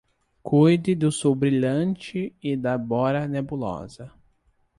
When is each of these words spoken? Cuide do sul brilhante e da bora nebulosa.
Cuide 0.49 0.95
do 0.95 1.11
sul 1.11 1.35
brilhante 1.41 2.23
e 2.49 2.57
da 2.63 2.75
bora 2.79 3.21
nebulosa. 3.27 4.07